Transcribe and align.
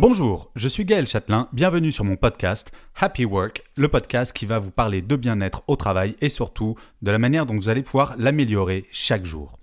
Bonjour, 0.00 0.52
je 0.54 0.68
suis 0.68 0.84
Gaël 0.84 1.08
Châtelain, 1.08 1.48
bienvenue 1.52 1.90
sur 1.90 2.04
mon 2.04 2.14
podcast 2.14 2.70
Happy 3.00 3.24
Work, 3.24 3.64
le 3.74 3.88
podcast 3.88 4.32
qui 4.32 4.46
va 4.46 4.60
vous 4.60 4.70
parler 4.70 5.02
de 5.02 5.16
bien-être 5.16 5.64
au 5.66 5.74
travail 5.74 6.14
et 6.20 6.28
surtout 6.28 6.76
de 7.02 7.10
la 7.10 7.18
manière 7.18 7.46
dont 7.46 7.56
vous 7.56 7.68
allez 7.68 7.82
pouvoir 7.82 8.14
l'améliorer 8.16 8.86
chaque 8.92 9.24
jour. 9.24 9.58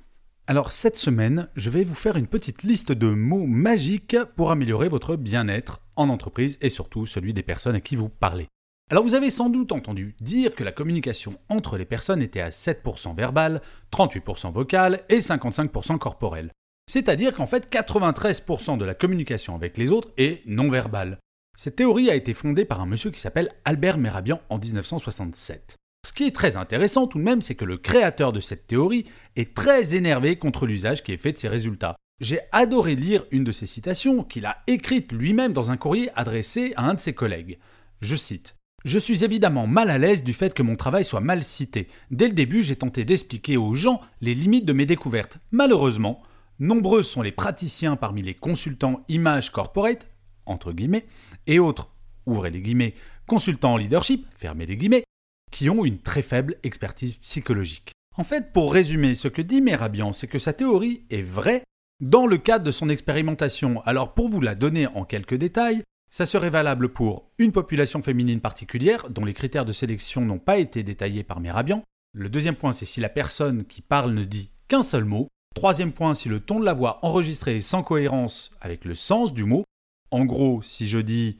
Alors 0.45 0.73
cette 0.73 0.97
semaine, 0.97 1.47
je 1.55 1.69
vais 1.69 1.83
vous 1.83 1.95
faire 1.95 2.17
une 2.17 2.27
petite 2.27 2.63
liste 2.63 2.91
de 2.91 3.07
mots 3.07 3.45
magiques 3.45 4.17
pour 4.35 4.51
améliorer 4.51 4.89
votre 4.89 5.15
bien-être 5.15 5.79
en 5.95 6.09
entreprise 6.09 6.57
et 6.59 6.67
surtout 6.67 7.05
celui 7.05 7.33
des 7.33 7.41
personnes 7.41 7.77
à 7.77 7.81
qui 7.81 7.95
vous 7.95 8.09
parlez. 8.09 8.49
Alors 8.91 9.05
vous 9.05 9.15
avez 9.15 9.29
sans 9.29 9.49
doute 9.49 9.71
entendu 9.71 10.17
dire 10.19 10.53
que 10.53 10.65
la 10.65 10.73
communication 10.73 11.39
entre 11.47 11.77
les 11.77 11.85
personnes 11.85 12.21
était 12.21 12.41
à 12.41 12.49
7% 12.49 13.15
verbale, 13.15 13.61
38% 13.93 14.51
vocale 14.51 14.99
et 15.07 15.19
55% 15.19 15.97
corporelle. 15.97 16.51
C'est-à-dire 16.87 17.33
qu'en 17.33 17.45
fait 17.45 17.71
93% 17.71 18.77
de 18.77 18.85
la 18.85 18.93
communication 18.93 19.55
avec 19.55 19.77
les 19.77 19.91
autres 19.91 20.11
est 20.17 20.41
non 20.45 20.69
verbale. 20.69 21.19
Cette 21.57 21.77
théorie 21.77 22.09
a 22.09 22.15
été 22.15 22.33
fondée 22.33 22.65
par 22.65 22.81
un 22.81 22.85
monsieur 22.85 23.11
qui 23.11 23.19
s'appelle 23.19 23.49
Albert 23.63 23.97
Merabian 23.97 24.41
en 24.49 24.57
1967. 24.57 25.77
Ce 26.05 26.13
qui 26.13 26.25
est 26.25 26.35
très 26.35 26.57
intéressant 26.57 27.07
tout 27.07 27.17
de 27.17 27.23
même, 27.23 27.41
c'est 27.41 27.55
que 27.55 27.65
le 27.65 27.77
créateur 27.77 28.33
de 28.33 28.39
cette 28.39 28.67
théorie 28.67 29.05
est 29.35 29.55
très 29.55 29.95
énervé 29.95 30.37
contre 30.37 30.67
l'usage 30.67 31.03
qui 31.03 31.13
est 31.13 31.17
fait 31.17 31.31
de 31.31 31.37
ses 31.37 31.47
résultats. 31.47 31.95
J'ai 32.21 32.39
adoré 32.51 32.95
lire 32.95 33.25
une 33.31 33.43
de 33.43 33.51
ses 33.51 33.65
citations 33.65 34.23
qu'il 34.23 34.45
a 34.45 34.61
écrite 34.67 35.11
lui-même 35.11 35.53
dans 35.53 35.71
un 35.71 35.77
courrier 35.77 36.09
adressé 36.15 36.73
à 36.75 36.87
un 36.87 36.93
de 36.93 36.99
ses 36.99 37.13
collègues. 37.13 37.57
Je 38.01 38.15
cite 38.15 38.55
je 38.85 38.99
suis 38.99 39.23
évidemment 39.23 39.65
mal 39.65 39.89
à 39.89 39.97
l'aise 39.97 40.23
du 40.23 40.31
fait 40.31 40.53
que 40.53 40.61
mon 40.61 40.75
travail 40.75 41.03
soit 41.03 41.19
mal 41.19 41.43
cité. 41.43 41.87
Dès 42.11 42.27
le 42.27 42.35
début, 42.35 42.61
j'ai 42.61 42.75
tenté 42.75 43.03
d'expliquer 43.03 43.57
aux 43.57 43.73
gens 43.73 43.99
les 44.21 44.35
limites 44.35 44.65
de 44.65 44.73
mes 44.73 44.85
découvertes. 44.85 45.39
Malheureusement, 45.51 46.21
Nombreux 46.59 47.03
sont 47.03 47.21
les 47.21 47.33
praticiens 47.33 47.97
parmi 47.97 48.21
les 48.21 48.33
consultants 48.33 49.03
image 49.09 49.51
corporate, 49.51 50.07
entre 50.45 50.71
guillemets, 50.71 51.05
et 51.47 51.59
autres, 51.59 51.89
ouvrez 52.25 52.49
les 52.49 52.61
guillemets, 52.61 52.93
consultants 53.27 53.75
leadership, 53.75 54.25
fermez 54.37 54.65
les 54.65 54.77
guillemets, 54.77 55.03
qui 55.51 55.69
ont 55.69 55.83
une 55.83 55.99
très 55.99 56.21
faible 56.21 56.55
expertise 56.63 57.15
psychologique. 57.15 57.91
En 58.17 58.23
fait, 58.23 58.53
pour 58.53 58.73
résumer, 58.73 59.15
ce 59.15 59.27
que 59.27 59.41
dit 59.41 59.61
Merabian, 59.61 60.13
c'est 60.13 60.27
que 60.27 60.39
sa 60.39 60.53
théorie 60.53 61.03
est 61.09 61.21
vraie 61.21 61.63
dans 61.99 62.27
le 62.27 62.37
cadre 62.37 62.63
de 62.63 62.71
son 62.71 62.87
expérimentation. 62.87 63.81
Alors 63.83 64.13
pour 64.13 64.29
vous 64.29 64.41
la 64.41 64.55
donner 64.55 64.87
en 64.87 65.03
quelques 65.03 65.35
détails, 65.35 65.83
ça 66.09 66.25
serait 66.25 66.49
valable 66.49 66.89
pour 66.89 67.29
une 67.37 67.51
population 67.51 68.01
féminine 68.01 68.39
particulière 68.39 69.09
dont 69.09 69.25
les 69.25 69.33
critères 69.33 69.65
de 69.65 69.73
sélection 69.73 70.21
n'ont 70.21 70.39
pas 70.39 70.57
été 70.57 70.83
détaillés 70.83 71.23
par 71.23 71.41
Merabian. 71.41 71.83
Le 72.13 72.29
deuxième 72.29 72.55
point, 72.55 72.71
c'est 72.71 72.85
si 72.85 73.01
la 73.01 73.09
personne 73.09 73.65
qui 73.65 73.81
parle 73.81 74.13
ne 74.13 74.23
dit 74.23 74.51
qu'un 74.69 74.83
seul 74.83 75.03
mot, 75.03 75.27
Troisième 75.55 75.93
point, 75.93 76.13
si 76.13 76.27
le 76.27 76.41
ton 76.41 76.59
de 76.59 76.65
la 76.65 76.73
voix 76.73 76.99
enregistré 77.01 77.55
est 77.55 77.61
sans 77.61 77.81
cohérence 77.81 78.51
avec 78.59 78.83
le 78.83 78.93
sens 78.93 79.33
du 79.33 79.45
mot. 79.45 79.63
En 80.11 80.25
gros, 80.25 80.61
si 80.61 80.89
je 80.89 80.99
dis 80.99 81.39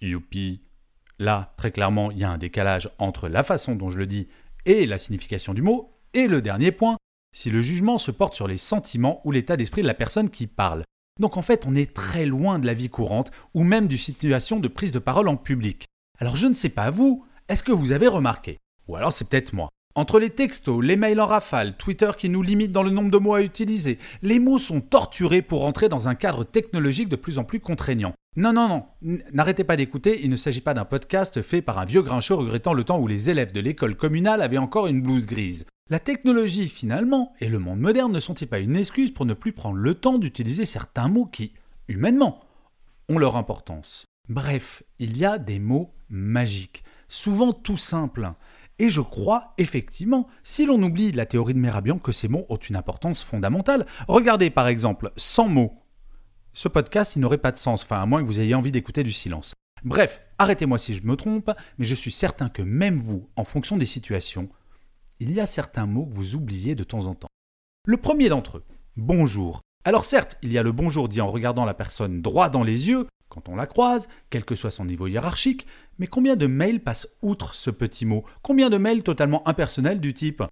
youpi, 0.00 0.62
là, 1.18 1.52
très 1.58 1.70
clairement, 1.70 2.10
il 2.10 2.18
y 2.18 2.24
a 2.24 2.30
un 2.30 2.38
décalage 2.38 2.90
entre 2.98 3.28
la 3.28 3.42
façon 3.42 3.76
dont 3.76 3.90
je 3.90 3.98
le 3.98 4.06
dis 4.06 4.28
et 4.64 4.86
la 4.86 4.96
signification 4.96 5.52
du 5.52 5.60
mot. 5.60 5.92
Et 6.14 6.26
le 6.26 6.40
dernier 6.40 6.72
point, 6.72 6.96
si 7.36 7.50
le 7.50 7.60
jugement 7.60 7.98
se 7.98 8.10
porte 8.10 8.34
sur 8.34 8.48
les 8.48 8.56
sentiments 8.56 9.20
ou 9.24 9.32
l'état 9.32 9.58
d'esprit 9.58 9.82
de 9.82 9.86
la 9.86 9.92
personne 9.92 10.30
qui 10.30 10.46
parle. 10.46 10.82
Donc 11.20 11.36
en 11.36 11.42
fait, 11.42 11.66
on 11.66 11.74
est 11.74 11.92
très 11.92 12.24
loin 12.24 12.58
de 12.58 12.66
la 12.66 12.74
vie 12.74 12.88
courante 12.88 13.32
ou 13.52 13.64
même 13.64 13.86
du 13.86 13.98
situation 13.98 14.60
de 14.60 14.68
prise 14.68 14.92
de 14.92 14.98
parole 14.98 15.28
en 15.28 15.36
public. 15.36 15.84
Alors 16.18 16.36
je 16.36 16.46
ne 16.46 16.54
sais 16.54 16.70
pas 16.70 16.90
vous, 16.90 17.26
est-ce 17.48 17.64
que 17.64 17.72
vous 17.72 17.92
avez 17.92 18.08
remarqué? 18.08 18.60
Ou 18.88 18.96
alors 18.96 19.12
c'est 19.12 19.28
peut-être 19.28 19.52
moi. 19.52 19.68
Entre 19.96 20.18
les 20.18 20.30
textos, 20.30 20.82
les 20.82 20.96
mails 20.96 21.20
en 21.20 21.26
rafale, 21.26 21.76
Twitter 21.76 22.10
qui 22.18 22.28
nous 22.28 22.42
limite 22.42 22.72
dans 22.72 22.82
le 22.82 22.90
nombre 22.90 23.12
de 23.12 23.18
mots 23.18 23.34
à 23.34 23.42
utiliser, 23.42 23.98
les 24.22 24.40
mots 24.40 24.58
sont 24.58 24.80
torturés 24.80 25.40
pour 25.40 25.64
entrer 25.64 25.88
dans 25.88 26.08
un 26.08 26.16
cadre 26.16 26.42
technologique 26.42 27.08
de 27.08 27.14
plus 27.14 27.38
en 27.38 27.44
plus 27.44 27.60
contraignant. 27.60 28.12
Non, 28.34 28.52
non, 28.52 28.66
non, 28.66 29.18
n'arrêtez 29.32 29.62
pas 29.62 29.76
d'écouter, 29.76 30.20
il 30.24 30.30
ne 30.30 30.36
s'agit 30.36 30.60
pas 30.60 30.74
d'un 30.74 30.84
podcast 30.84 31.42
fait 31.42 31.62
par 31.62 31.78
un 31.78 31.84
vieux 31.84 32.02
grincheux 32.02 32.34
regrettant 32.34 32.72
le 32.72 32.82
temps 32.82 32.98
où 32.98 33.06
les 33.06 33.30
élèves 33.30 33.52
de 33.52 33.60
l'école 33.60 33.96
communale 33.96 34.42
avaient 34.42 34.58
encore 34.58 34.88
une 34.88 35.00
blouse 35.00 35.26
grise. 35.26 35.64
La 35.88 36.00
technologie, 36.00 36.66
finalement, 36.66 37.32
et 37.38 37.48
le 37.48 37.60
monde 37.60 37.78
moderne 37.78 38.10
ne 38.10 38.18
sont-ils 38.18 38.48
pas 38.48 38.58
une 38.58 38.74
excuse 38.74 39.12
pour 39.12 39.26
ne 39.26 39.34
plus 39.34 39.52
prendre 39.52 39.76
le 39.76 39.94
temps 39.94 40.18
d'utiliser 40.18 40.64
certains 40.64 41.06
mots 41.06 41.26
qui, 41.26 41.52
humainement, 41.86 42.40
ont 43.08 43.18
leur 43.18 43.36
importance? 43.36 44.06
Bref, 44.28 44.82
il 44.98 45.16
y 45.16 45.24
a 45.24 45.38
des 45.38 45.60
mots 45.60 45.94
magiques, 46.08 46.82
souvent 47.06 47.52
tout 47.52 47.76
simples. 47.76 48.32
Et 48.78 48.88
je 48.88 49.00
crois 49.00 49.54
effectivement, 49.58 50.26
si 50.42 50.66
l'on 50.66 50.82
oublie 50.82 51.12
la 51.12 51.26
théorie 51.26 51.54
de 51.54 51.58
Merabian, 51.58 51.98
que 51.98 52.12
ces 52.12 52.28
mots 52.28 52.46
ont 52.48 52.56
une 52.56 52.76
importance 52.76 53.22
fondamentale. 53.22 53.86
Regardez 54.08 54.50
par 54.50 54.66
exemple, 54.66 55.12
sans 55.16 55.48
mots. 55.48 55.80
Ce 56.52 56.68
podcast, 56.68 57.16
n'aurait 57.16 57.38
pas 57.38 57.52
de 57.52 57.56
sens, 57.56 57.82
enfin 57.82 58.00
à 58.00 58.06
moins 58.06 58.22
que 58.22 58.26
vous 58.26 58.40
ayez 58.40 58.54
envie 58.54 58.72
d'écouter 58.72 59.02
du 59.02 59.12
silence. 59.12 59.54
Bref, 59.84 60.22
arrêtez-moi 60.38 60.78
si 60.78 60.94
je 60.94 61.04
me 61.04 61.16
trompe, 61.16 61.50
mais 61.78 61.84
je 61.84 61.94
suis 61.94 62.12
certain 62.12 62.48
que 62.48 62.62
même 62.62 62.98
vous, 62.98 63.28
en 63.36 63.44
fonction 63.44 63.76
des 63.76 63.86
situations, 63.86 64.48
il 65.20 65.32
y 65.32 65.40
a 65.40 65.46
certains 65.46 65.86
mots 65.86 66.06
que 66.06 66.14
vous 66.14 66.36
oubliez 66.36 66.74
de 66.74 66.84
temps 66.84 67.06
en 67.06 67.14
temps. 67.14 67.28
Le 67.86 67.96
premier 67.96 68.28
d'entre 68.28 68.58
eux, 68.58 68.64
bonjour. 68.96 69.60
Alors 69.84 70.04
certes, 70.04 70.38
il 70.42 70.52
y 70.52 70.58
a 70.58 70.62
le 70.62 70.72
bonjour 70.72 71.08
dit 71.08 71.20
en 71.20 71.26
regardant 71.26 71.64
la 71.64 71.74
personne 71.74 72.22
droit 72.22 72.48
dans 72.48 72.62
les 72.62 72.88
yeux, 72.88 73.06
quand 73.34 73.48
on 73.48 73.56
la 73.56 73.66
croise, 73.66 74.08
quel 74.30 74.44
que 74.44 74.54
soit 74.54 74.70
son 74.70 74.84
niveau 74.84 75.08
hiérarchique, 75.08 75.66
mais 75.98 76.06
combien 76.06 76.36
de 76.36 76.46
mails 76.46 76.80
passent 76.80 77.08
outre 77.20 77.54
ce 77.54 77.70
petit 77.70 78.06
mot? 78.06 78.24
Combien 78.42 78.70
de 78.70 78.78
mails 78.78 79.02
totalement 79.02 79.46
impersonnels 79.48 80.00
du 80.00 80.14
type 80.14 80.44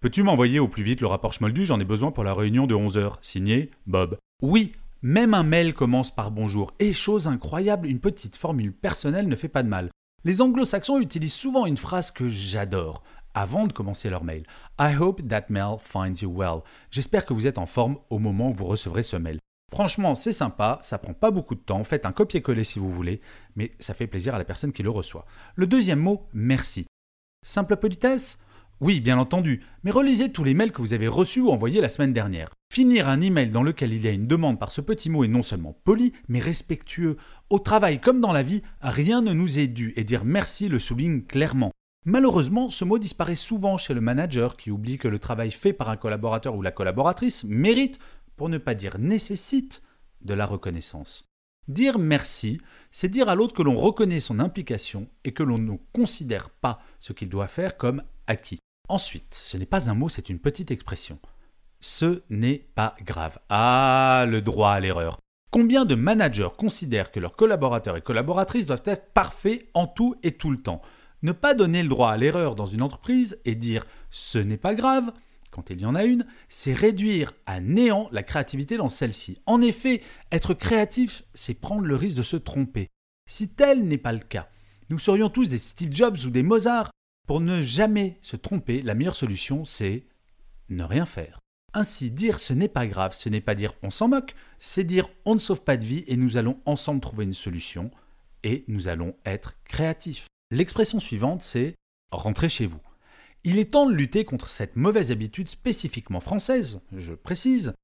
Peux-tu 0.00 0.22
m'envoyer 0.22 0.58
au 0.58 0.68
plus 0.68 0.82
vite 0.82 1.02
le 1.02 1.06
rapport 1.08 1.34
Schmoldu? 1.34 1.66
J'en 1.66 1.80
ai 1.80 1.84
besoin 1.84 2.12
pour 2.12 2.24
la 2.24 2.32
réunion 2.32 2.66
de 2.66 2.74
11h. 2.74 3.16
Signé 3.20 3.70
Bob. 3.86 4.16
Oui, 4.42 4.72
même 5.02 5.34
un 5.34 5.42
mail 5.42 5.74
commence 5.74 6.10
par 6.10 6.30
bonjour. 6.30 6.72
Et 6.78 6.94
chose 6.94 7.28
incroyable, 7.28 7.86
une 7.86 8.00
petite 8.00 8.36
formule 8.36 8.72
personnelle 8.72 9.28
ne 9.28 9.36
fait 9.36 9.48
pas 9.48 9.62
de 9.62 9.68
mal. 9.68 9.90
Les 10.24 10.40
anglo-saxons 10.40 10.98
utilisent 10.98 11.34
souvent 11.34 11.66
une 11.66 11.76
phrase 11.76 12.10
que 12.10 12.28
j'adore 12.28 13.02
avant 13.34 13.66
de 13.66 13.72
commencer 13.74 14.08
leur 14.08 14.24
mail. 14.24 14.44
I 14.80 14.94
hope 14.98 15.28
that 15.28 15.44
mail 15.50 15.76
finds 15.78 16.22
you 16.22 16.30
well. 16.30 16.62
J'espère 16.90 17.26
que 17.26 17.34
vous 17.34 17.46
êtes 17.46 17.58
en 17.58 17.66
forme 17.66 17.98
au 18.08 18.18
moment 18.18 18.50
où 18.50 18.54
vous 18.54 18.64
recevrez 18.64 19.02
ce 19.02 19.16
mail. 19.16 19.38
Franchement, 19.72 20.14
c'est 20.14 20.32
sympa, 20.32 20.78
ça 20.82 20.98
prend 20.98 21.12
pas 21.12 21.30
beaucoup 21.30 21.56
de 21.56 21.60
temps, 21.60 21.82
faites 21.82 22.06
un 22.06 22.12
copier-coller 22.12 22.64
si 22.64 22.78
vous 22.78 22.90
voulez, 22.90 23.20
mais 23.56 23.72
ça 23.80 23.94
fait 23.94 24.06
plaisir 24.06 24.34
à 24.34 24.38
la 24.38 24.44
personne 24.44 24.72
qui 24.72 24.84
le 24.84 24.90
reçoit. 24.90 25.26
Le 25.56 25.66
deuxième 25.66 25.98
mot, 25.98 26.28
merci. 26.32 26.86
Simple 27.44 27.76
politesse? 27.76 28.38
Oui, 28.80 29.00
bien 29.00 29.18
entendu, 29.18 29.62
mais 29.84 29.90
relisez 29.90 30.30
tous 30.30 30.44
les 30.44 30.52
mails 30.52 30.70
que 30.70 30.82
vous 30.82 30.92
avez 30.92 31.08
reçus 31.08 31.40
ou 31.40 31.50
envoyés 31.50 31.80
la 31.80 31.88
semaine 31.88 32.12
dernière. 32.12 32.50
Finir 32.70 33.08
un 33.08 33.22
email 33.22 33.48
dans 33.48 33.62
lequel 33.62 33.92
il 33.92 34.04
y 34.04 34.08
a 34.08 34.12
une 34.12 34.26
demande 34.26 34.58
par 34.60 34.70
ce 34.70 34.82
petit 34.82 35.08
mot 35.08 35.24
est 35.24 35.28
non 35.28 35.42
seulement 35.42 35.76
poli, 35.84 36.12
mais 36.28 36.40
respectueux. 36.40 37.16
Au 37.48 37.58
travail 37.58 38.00
comme 38.00 38.20
dans 38.20 38.32
la 38.32 38.42
vie, 38.42 38.62
rien 38.82 39.22
ne 39.22 39.32
nous 39.32 39.58
est 39.58 39.66
dû 39.66 39.94
et 39.96 40.04
dire 40.04 40.24
merci 40.26 40.68
le 40.68 40.78
souligne 40.78 41.22
clairement. 41.22 41.72
Malheureusement, 42.04 42.68
ce 42.68 42.84
mot 42.84 42.98
disparaît 42.98 43.34
souvent 43.34 43.76
chez 43.78 43.92
le 43.92 44.00
manager 44.00 44.56
qui 44.56 44.70
oublie 44.70 44.98
que 44.98 45.08
le 45.08 45.18
travail 45.18 45.50
fait 45.50 45.72
par 45.72 45.88
un 45.88 45.96
collaborateur 45.96 46.54
ou 46.54 46.62
la 46.62 46.70
collaboratrice 46.70 47.44
mérite 47.44 47.98
pour 48.36 48.48
ne 48.48 48.58
pas 48.58 48.74
dire 48.74 48.98
nécessite, 48.98 49.82
de 50.22 50.34
la 50.34 50.46
reconnaissance. 50.46 51.26
Dire 51.68 51.98
merci, 51.98 52.60
c'est 52.90 53.08
dire 53.08 53.28
à 53.28 53.34
l'autre 53.34 53.54
que 53.54 53.62
l'on 53.62 53.76
reconnaît 53.76 54.20
son 54.20 54.38
implication 54.38 55.08
et 55.24 55.32
que 55.32 55.42
l'on 55.42 55.58
ne 55.58 55.76
considère 55.92 56.50
pas 56.50 56.80
ce 57.00 57.12
qu'il 57.12 57.28
doit 57.28 57.48
faire 57.48 57.76
comme 57.76 58.02
acquis. 58.26 58.60
Ensuite, 58.88 59.34
ce 59.34 59.56
n'est 59.56 59.66
pas 59.66 59.90
un 59.90 59.94
mot, 59.94 60.08
c'est 60.08 60.28
une 60.28 60.38
petite 60.38 60.70
expression. 60.70 61.18
Ce 61.80 62.22
n'est 62.30 62.68
pas 62.74 62.94
grave. 63.02 63.38
Ah, 63.48 64.26
le 64.28 64.42
droit 64.42 64.70
à 64.70 64.80
l'erreur. 64.80 65.18
Combien 65.50 65.84
de 65.84 65.94
managers 65.94 66.48
considèrent 66.56 67.10
que 67.10 67.20
leurs 67.20 67.34
collaborateurs 67.34 67.96
et 67.96 68.02
collaboratrices 68.02 68.66
doivent 68.66 68.82
être 68.84 69.12
parfaits 69.12 69.68
en 69.74 69.86
tout 69.86 70.14
et 70.22 70.32
tout 70.32 70.50
le 70.50 70.62
temps? 70.62 70.82
Ne 71.22 71.32
pas 71.32 71.54
donner 71.54 71.82
le 71.82 71.88
droit 71.88 72.10
à 72.10 72.16
l'erreur 72.16 72.54
dans 72.54 72.66
une 72.66 72.82
entreprise 72.82 73.40
et 73.44 73.54
dire 73.54 73.86
ce 74.10 74.38
n'est 74.38 74.56
pas 74.56 74.74
grave, 74.74 75.12
quand 75.56 75.70
il 75.70 75.80
y 75.80 75.86
en 75.86 75.94
a 75.94 76.04
une, 76.04 76.26
c'est 76.50 76.74
réduire 76.74 77.32
à 77.46 77.62
néant 77.62 78.08
la 78.12 78.22
créativité 78.22 78.76
dans 78.76 78.90
celle-ci. 78.90 79.38
En 79.46 79.62
effet, 79.62 80.02
être 80.30 80.52
créatif, 80.52 81.22
c'est 81.32 81.54
prendre 81.54 81.86
le 81.86 81.96
risque 81.96 82.18
de 82.18 82.22
se 82.22 82.36
tromper. 82.36 82.88
Si 83.26 83.48
tel 83.48 83.88
n'est 83.88 83.98
pas 83.98 84.12
le 84.12 84.20
cas, 84.20 84.48
Nous 84.88 85.00
serions 85.00 85.30
tous 85.30 85.48
des 85.48 85.58
Steve 85.58 85.92
Jobs 85.92 86.18
ou 86.26 86.30
des 86.30 86.44
Mozart. 86.44 86.90
Pour 87.26 87.40
ne 87.40 87.60
jamais 87.60 88.18
se 88.22 88.36
tromper, 88.36 88.82
la 88.82 88.94
meilleure 88.94 89.16
solution, 89.16 89.64
c'est 89.64 90.04
ne 90.68 90.84
rien 90.84 91.06
faire. 91.06 91.40
Ainsi, 91.74 92.12
dire 92.12 92.38
ce 92.38 92.52
n'est 92.52 92.68
pas 92.68 92.86
grave, 92.86 93.12
ce 93.12 93.28
n'est 93.28 93.40
pas 93.40 93.56
dire 93.56 93.72
on 93.82 93.90
s'en 93.90 94.06
moque, 94.06 94.36
c'est 94.58 94.84
dire 94.84 95.08
on 95.24 95.34
ne 95.34 95.40
sauve 95.40 95.62
pas 95.62 95.76
de 95.76 95.84
vie 95.84 96.04
et 96.06 96.16
nous 96.16 96.36
allons 96.36 96.60
ensemble 96.66 97.00
trouver 97.00 97.24
une 97.24 97.32
solution 97.32 97.90
et 98.44 98.64
nous 98.68 98.86
allons 98.86 99.16
être 99.24 99.56
créatifs. 99.64 100.26
L'expression 100.52 101.00
suivante, 101.00 101.42
c'est 101.42 101.74
rentrer 102.12 102.48
chez 102.48 102.66
vous. 102.66 102.80
Il 103.48 103.60
est 103.60 103.70
temps 103.70 103.86
de 103.86 103.94
lutter 103.94 104.24
contre 104.24 104.48
cette 104.48 104.74
mauvaise 104.74 105.12
habitude 105.12 105.48
spécifiquement 105.48 106.18
française, 106.18 106.80
je 106.90 107.14
précise, 107.14 107.74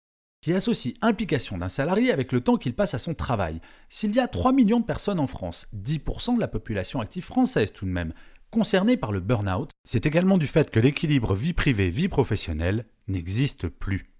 qui 0.40 0.52
associe 0.54 0.96
implication 1.02 1.56
d'un 1.56 1.68
salarié 1.68 2.10
avec 2.10 2.32
le 2.32 2.40
temps 2.40 2.56
qu'il 2.56 2.74
passe 2.74 2.94
à 2.94 2.98
son 2.98 3.14
travail. 3.14 3.60
S'il 3.88 4.12
y 4.12 4.18
a 4.18 4.26
3 4.26 4.52
millions 4.52 4.80
de 4.80 4.84
personnes 4.84 5.20
en 5.20 5.28
France, 5.28 5.68
10% 5.72 6.34
de 6.34 6.40
la 6.40 6.48
population 6.48 7.00
active 7.00 7.22
française 7.22 7.72
tout 7.72 7.84
de 7.84 7.92
même, 7.92 8.12
concernée 8.50 8.96
par 8.96 9.12
le 9.12 9.20
burn-out, 9.20 9.70
c'est 9.84 10.04
également 10.04 10.36
du 10.36 10.48
fait 10.48 10.68
que 10.68 10.80
l'équilibre 10.80 11.36
vie 11.36 11.52
privée-vie 11.52 12.08
professionnelle 12.08 12.84
n'existe 13.06 13.68
plus. 13.68 14.12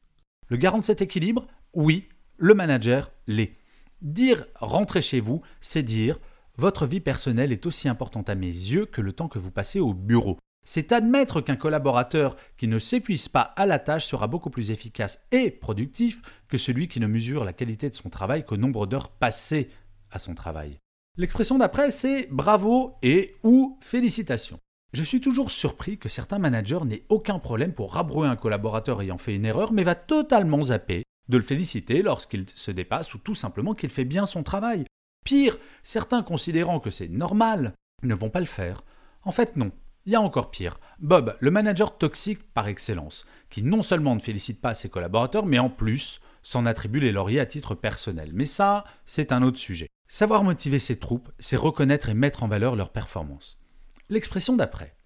Le 0.46 0.56
garant 0.56 0.78
de 0.78 0.84
cet 0.84 1.02
équilibre 1.02 1.48
Oui, 1.74 2.06
le 2.36 2.54
manager 2.54 3.10
l'est. 3.26 3.56
Dire 4.00 4.46
rentrer 4.60 5.02
chez 5.02 5.18
vous, 5.18 5.42
c'est 5.60 5.82
dire 5.82 6.20
votre 6.56 6.86
vie 6.86 7.00
personnelle 7.00 7.50
est 7.50 7.66
aussi 7.66 7.88
importante 7.88 8.30
à 8.30 8.36
mes 8.36 8.46
yeux 8.46 8.86
que 8.86 9.00
le 9.00 9.12
temps 9.12 9.26
que 9.26 9.40
vous 9.40 9.50
passez 9.50 9.80
au 9.80 9.92
bureau. 9.92 10.38
C'est 10.64 10.92
admettre 10.92 11.40
qu'un 11.40 11.56
collaborateur 11.56 12.36
qui 12.56 12.68
ne 12.68 12.78
s'épuise 12.78 13.28
pas 13.28 13.40
à 13.40 13.66
la 13.66 13.80
tâche 13.80 14.06
sera 14.06 14.28
beaucoup 14.28 14.50
plus 14.50 14.70
efficace 14.70 15.26
et 15.32 15.50
productif 15.50 16.22
que 16.48 16.58
celui 16.58 16.86
qui 16.86 17.00
ne 17.00 17.08
mesure 17.08 17.44
la 17.44 17.52
qualité 17.52 17.90
de 17.90 17.94
son 17.94 18.10
travail 18.10 18.44
qu'au 18.44 18.56
nombre 18.56 18.86
d'heures 18.86 19.10
passées 19.10 19.68
à 20.12 20.18
son 20.20 20.34
travail. 20.34 20.78
L'expression 21.16 21.58
d'après, 21.58 21.90
c'est 21.90 22.28
bravo 22.30 22.94
et 23.02 23.34
ou 23.42 23.76
félicitations. 23.80 24.58
Je 24.92 25.02
suis 25.02 25.20
toujours 25.20 25.50
surpris 25.50 25.98
que 25.98 26.08
certains 26.08 26.38
managers 26.38 26.84
n'aient 26.84 27.06
aucun 27.08 27.38
problème 27.38 27.72
pour 27.72 27.94
rabrouer 27.94 28.28
un 28.28 28.36
collaborateur 28.36 29.02
ayant 29.02 29.18
fait 29.18 29.34
une 29.34 29.46
erreur, 29.46 29.72
mais 29.72 29.82
va 29.82 29.94
totalement 29.94 30.62
zapper 30.64 31.02
de 31.28 31.36
le 31.38 31.42
féliciter 31.42 32.02
lorsqu'il 32.02 32.48
se 32.48 32.70
dépasse 32.70 33.14
ou 33.14 33.18
tout 33.18 33.34
simplement 33.34 33.74
qu'il 33.74 33.90
fait 33.90 34.04
bien 34.04 34.26
son 34.26 34.42
travail. 34.42 34.84
Pire, 35.24 35.58
certains 35.82 36.22
considérant 36.22 36.78
que 36.78 36.90
c'est 36.90 37.08
normal 37.08 37.74
ne 38.02 38.14
vont 38.14 38.30
pas 38.30 38.40
le 38.40 38.46
faire. 38.46 38.84
En 39.24 39.32
fait, 39.32 39.56
non. 39.56 39.72
Il 40.04 40.12
y 40.12 40.16
a 40.16 40.20
encore 40.20 40.50
pire. 40.50 40.80
Bob, 40.98 41.36
le 41.38 41.50
manager 41.50 41.96
toxique 41.96 42.42
par 42.52 42.66
excellence, 42.66 43.24
qui 43.50 43.62
non 43.62 43.82
seulement 43.82 44.14
ne 44.16 44.20
félicite 44.20 44.60
pas 44.60 44.74
ses 44.74 44.88
collaborateurs, 44.88 45.46
mais 45.46 45.60
en 45.60 45.70
plus 45.70 46.20
s'en 46.42 46.66
attribue 46.66 46.98
les 46.98 47.12
lauriers 47.12 47.38
à 47.38 47.46
titre 47.46 47.76
personnel. 47.76 48.30
Mais 48.34 48.46
ça, 48.46 48.84
c'est 49.06 49.30
un 49.30 49.42
autre 49.42 49.58
sujet. 49.58 49.88
Savoir 50.08 50.42
motiver 50.42 50.80
ses 50.80 50.98
troupes, 50.98 51.30
c'est 51.38 51.56
reconnaître 51.56 52.08
et 52.08 52.14
mettre 52.14 52.42
en 52.42 52.48
valeur 52.48 52.74
leurs 52.74 52.90
performances. 52.90 53.60
L'expression 54.08 54.56
d'après. 54.56 54.96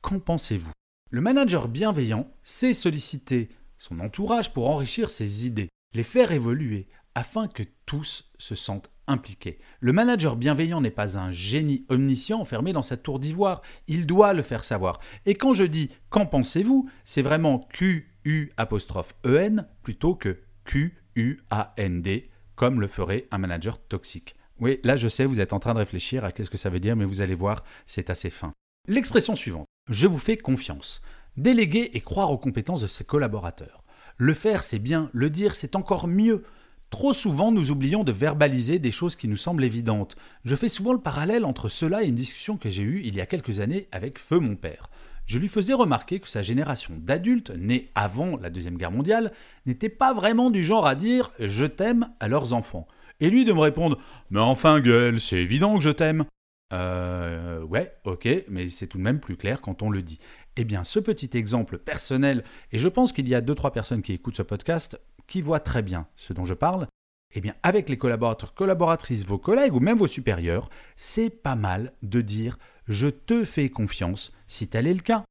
Qu'en 0.00 0.20
pensez-vous? 0.20 0.72
Le 1.10 1.20
manager 1.20 1.68
bienveillant 1.68 2.30
sait 2.42 2.72
solliciter 2.72 3.50
son 3.76 4.00
entourage 4.00 4.52
pour 4.52 4.70
enrichir 4.70 5.10
ses 5.10 5.46
idées, 5.46 5.68
les 5.92 6.02
faire 6.02 6.32
évoluer, 6.32 6.88
afin 7.14 7.46
que 7.46 7.62
tous 7.84 8.30
se 8.38 8.54
sentent 8.54 8.90
impliqués. 9.06 9.58
Le 9.80 9.92
manager 9.92 10.36
bienveillant 10.36 10.80
n'est 10.80 10.90
pas 10.90 11.18
un 11.18 11.30
génie 11.30 11.84
omniscient 11.88 12.40
enfermé 12.40 12.72
dans 12.72 12.82
sa 12.82 12.96
tour 12.96 13.18
d'ivoire, 13.18 13.62
il 13.86 14.06
doit 14.06 14.32
le 14.32 14.42
faire 14.42 14.64
savoir. 14.64 15.00
Et 15.24 15.34
quand 15.34 15.54
je 15.54 15.64
dis 15.64 15.90
qu'en 16.10 16.26
pensez-vous, 16.26 16.88
c'est 17.04 17.22
vraiment 17.22 17.66
Q-U 17.72 18.52
E-N 19.24 19.66
plutôt 19.82 20.14
que 20.14 20.40
Q-U-A-N-D, 20.64 22.30
comme 22.54 22.80
le 22.80 22.88
ferait 22.88 23.28
un 23.30 23.38
manager 23.38 23.78
toxique. 23.78 24.36
Oui, 24.58 24.80
là 24.84 24.96
je 24.96 25.08
sais, 25.08 25.26
vous 25.26 25.40
êtes 25.40 25.52
en 25.52 25.60
train 25.60 25.74
de 25.74 25.78
réfléchir 25.78 26.24
à 26.24 26.32
qu'est-ce 26.32 26.50
que 26.50 26.58
ça 26.58 26.70
veut 26.70 26.80
dire, 26.80 26.96
mais 26.96 27.04
vous 27.04 27.20
allez 27.20 27.34
voir, 27.34 27.62
c'est 27.84 28.10
assez 28.10 28.30
fin. 28.30 28.52
L'expression 28.88 29.36
suivante, 29.36 29.66
je 29.90 30.06
vous 30.06 30.18
fais 30.18 30.36
confiance. 30.36 31.02
Déléguer 31.36 31.90
et 31.92 32.00
croire 32.00 32.30
aux 32.30 32.38
compétences 32.38 32.80
de 32.80 32.86
ses 32.86 33.04
collaborateurs. 33.04 33.84
Le 34.16 34.32
faire, 34.32 34.62
c'est 34.62 34.78
bien, 34.78 35.10
le 35.12 35.28
dire, 35.28 35.54
c'est 35.54 35.76
encore 35.76 36.08
mieux. 36.08 36.44
Trop 36.90 37.12
souvent, 37.12 37.50
nous 37.50 37.70
oublions 37.72 38.04
de 38.04 38.12
verbaliser 38.12 38.78
des 38.78 38.92
choses 38.92 39.16
qui 39.16 39.26
nous 39.28 39.36
semblent 39.36 39.64
évidentes. 39.64 40.16
Je 40.44 40.54
fais 40.54 40.68
souvent 40.68 40.92
le 40.92 41.00
parallèle 41.00 41.44
entre 41.44 41.68
cela 41.68 42.02
et 42.02 42.06
une 42.06 42.14
discussion 42.14 42.56
que 42.56 42.70
j'ai 42.70 42.84
eue 42.84 43.02
il 43.04 43.14
y 43.16 43.20
a 43.20 43.26
quelques 43.26 43.60
années 43.60 43.88
avec 43.90 44.18
Feu 44.18 44.38
mon 44.38 44.54
père. 44.54 44.88
Je 45.26 45.38
lui 45.38 45.48
faisais 45.48 45.74
remarquer 45.74 46.20
que 46.20 46.28
sa 46.28 46.42
génération 46.42 46.94
d'adultes, 46.96 47.50
nés 47.50 47.90
avant 47.96 48.36
la 48.36 48.50
Deuxième 48.50 48.76
Guerre 48.76 48.92
mondiale, 48.92 49.32
n'était 49.66 49.88
pas 49.88 50.14
vraiment 50.14 50.50
du 50.50 50.64
genre 50.64 50.86
à 50.86 50.94
dire 50.94 51.30
je 51.40 51.66
t'aime 51.66 52.08
à 52.20 52.28
leurs 52.28 52.52
enfants. 52.52 52.86
Et 53.18 53.30
lui 53.30 53.44
de 53.44 53.52
me 53.52 53.60
répondre 53.60 53.98
Mais 54.30 54.40
enfin, 54.40 54.80
gueule, 54.80 55.18
c'est 55.18 55.38
évident 55.38 55.76
que 55.76 55.82
je 55.82 55.90
t'aime. 55.90 56.24
Euh, 56.72 57.62
ouais, 57.62 57.92
ok, 58.04 58.28
mais 58.48 58.68
c'est 58.68 58.86
tout 58.86 58.98
de 58.98 59.02
même 59.02 59.20
plus 59.20 59.36
clair 59.36 59.60
quand 59.60 59.82
on 59.82 59.90
le 59.90 60.02
dit. 60.02 60.20
Eh 60.56 60.64
bien, 60.64 60.84
ce 60.84 61.00
petit 61.00 61.30
exemple 61.36 61.78
personnel, 61.78 62.44
et 62.70 62.78
je 62.78 62.88
pense 62.88 63.12
qu'il 63.12 63.28
y 63.28 63.34
a 63.34 63.40
deux 63.40 63.54
trois 63.54 63.72
personnes 63.72 64.02
qui 64.02 64.12
écoutent 64.12 64.36
ce 64.36 64.42
podcast 64.42 65.00
qui 65.26 65.42
voient 65.42 65.60
très 65.60 65.82
bien 65.82 66.06
ce 66.16 66.32
dont 66.32 66.44
je 66.44 66.54
parle, 66.54 66.86
eh 67.34 67.40
bien, 67.40 67.54
avec 67.62 67.88
les 67.88 67.98
collaborateurs, 67.98 68.54
collaboratrices, 68.54 69.26
vos 69.26 69.38
collègues 69.38 69.74
ou 69.74 69.80
même 69.80 69.98
vos 69.98 70.06
supérieurs, 70.06 70.70
c'est 70.96 71.30
pas 71.30 71.56
mal 71.56 71.92
de 72.02 72.20
dire 72.20 72.58
je 72.88 73.08
te 73.08 73.44
fais 73.44 73.68
confiance 73.68 74.32
si 74.46 74.68
tel 74.68 74.86
est 74.86 74.94
le 74.94 75.00
cas. 75.00 75.24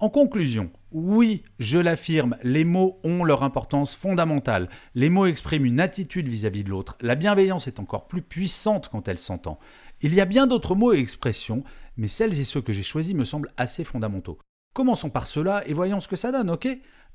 En 0.00 0.08
conclusion, 0.08 0.70
oui, 0.90 1.44
je 1.60 1.78
l'affirme, 1.78 2.36
les 2.42 2.64
mots 2.64 2.98
ont 3.04 3.22
leur 3.22 3.44
importance 3.44 3.94
fondamentale. 3.94 4.68
Les 4.94 5.10
mots 5.10 5.26
expriment 5.26 5.64
une 5.64 5.80
attitude 5.80 6.26
vis-à-vis 6.26 6.64
de 6.64 6.70
l'autre. 6.70 6.96
La 7.00 7.14
bienveillance 7.14 7.68
est 7.68 7.78
encore 7.78 8.08
plus 8.08 8.22
puissante 8.22 8.88
quand 8.88 9.06
elle 9.06 9.18
s'entend. 9.18 9.60
Il 10.00 10.12
y 10.14 10.20
a 10.20 10.24
bien 10.24 10.48
d'autres 10.48 10.74
mots 10.74 10.92
et 10.92 10.98
expressions, 10.98 11.62
mais 11.96 12.08
celles 12.08 12.40
et 12.40 12.44
ceux 12.44 12.62
que 12.62 12.72
j'ai 12.72 12.82
choisis 12.82 13.14
me 13.14 13.24
semblent 13.24 13.52
assez 13.56 13.84
fondamentaux. 13.84 14.38
Commençons 14.74 15.10
par 15.10 15.26
cela 15.26 15.62
et 15.68 15.72
voyons 15.72 16.00
ce 16.00 16.08
que 16.08 16.16
ça 16.16 16.32
donne, 16.32 16.50
ok? 16.50 16.66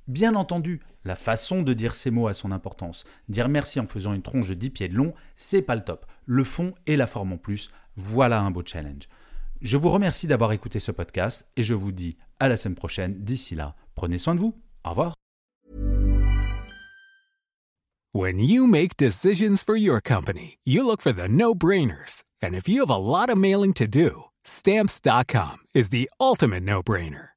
Bien 0.07 0.35
entendu, 0.35 0.79
la 1.03 1.17
façon 1.17 1.63
de 1.63 1.73
dire 1.73 1.93
ces 1.93 2.11
mots 2.11 2.27
a 2.27 2.33
son 2.33 2.51
importance. 2.51 3.03
Dire 3.27 3.49
merci 3.49 3.79
en 3.79 3.87
faisant 3.87 4.13
une 4.13 4.21
tronche 4.21 4.47
de 4.47 4.53
10 4.53 4.69
pieds 4.69 4.87
de 4.87 4.95
long, 4.95 5.13
c'est 5.35 5.61
pas 5.61 5.75
le 5.75 5.83
top. 5.83 6.05
Le 6.25 6.45
fond 6.45 6.73
et 6.85 6.95
la 6.95 7.07
forme 7.07 7.33
en 7.33 7.37
plus, 7.37 7.69
voilà 7.97 8.39
un 8.39 8.51
beau 8.51 8.63
challenge. 8.65 9.09
Je 9.61 9.75
vous 9.75 9.89
remercie 9.89 10.27
d'avoir 10.27 10.53
écouté 10.53 10.79
ce 10.79 10.91
podcast 10.91 11.45
et 11.57 11.63
je 11.63 11.73
vous 11.73 11.91
dis 11.91 12.15
à 12.39 12.47
la 12.47 12.55
semaine 12.55 12.75
prochaine. 12.75 13.15
D'ici 13.19 13.53
là, 13.53 13.75
prenez 13.95 14.17
soin 14.17 14.35
de 14.35 14.39
vous. 14.39 14.53
Au 14.85 14.91
revoir. 14.91 15.13
When 18.13 18.39
you 18.39 18.65
make 18.65 18.95
decisions 18.97 19.61
for 19.61 19.75
your 19.75 20.01
company, 20.01 20.57
you 20.63 20.83
look 20.83 21.01
for 21.01 21.11
the 21.11 21.27
no-brainers. 21.27 22.23
And 22.41 22.55
if 22.55 22.69
you 22.69 22.79
have 22.79 22.89
a 22.89 22.97
lot 22.97 23.29
mailing 23.35 23.73
to 23.73 23.87
do, 23.87 24.25
stamps.com 24.43 25.57
is 25.75 25.89
the 25.89 26.09
ultimate 26.19 26.63
no-brainer. 26.63 27.36